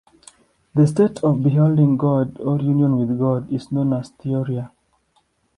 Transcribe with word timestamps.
The 0.73 0.87
state 0.87 1.23
of 1.23 1.43
beholding 1.43 1.95
God, 1.95 2.39
or 2.41 2.59
union 2.59 2.97
with 2.97 3.19
God, 3.19 3.53
is 3.53 3.71
known 3.71 3.93
as 3.93 4.09
theoria. 4.13 4.71